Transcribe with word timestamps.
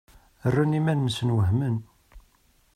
Rran 0.53 0.77
iman-nsen 0.79 1.29
wehmen. 1.37 1.77